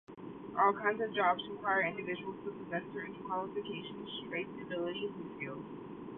[0.57, 5.63] All kinds of jobs require individuals to possess certain qualifications, traits, abilities and skills.